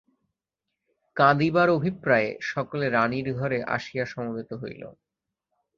[1.17, 4.83] কাঁদিবার অভিপ্রায়ে সকলে রাণীর ঘরে আসিয়া সমবেত হইল।